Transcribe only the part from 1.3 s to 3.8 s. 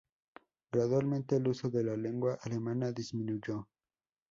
el uso de la lengua alemana disminuyó.